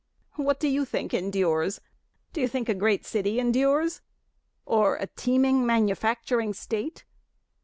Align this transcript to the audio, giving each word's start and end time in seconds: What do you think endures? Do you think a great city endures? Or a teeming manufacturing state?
What 0.35 0.59
do 0.59 0.67
you 0.67 0.83
think 0.83 1.13
endures? 1.13 1.79
Do 2.33 2.41
you 2.41 2.47
think 2.47 2.67
a 2.67 2.73
great 2.73 3.05
city 3.05 3.39
endures? 3.39 4.01
Or 4.65 4.95
a 4.95 5.05
teeming 5.05 5.63
manufacturing 5.63 6.55
state? 6.55 7.05